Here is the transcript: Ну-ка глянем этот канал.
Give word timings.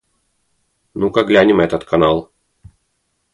Ну-ка 0.95 1.23
глянем 1.23 1.59
этот 1.59 1.83
канал. 1.85 2.31